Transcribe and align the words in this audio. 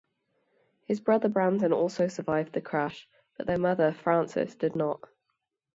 His 0.87 0.99
brother 0.99 1.29
Brandon 1.29 1.71
also 1.71 2.07
survived 2.07 2.53
the 2.53 2.59
crash, 2.61 3.07
but 3.37 3.45
their 3.45 3.59
mother, 3.59 3.91
Frances, 3.93 4.55
did 4.55 4.75
not. 4.75 5.01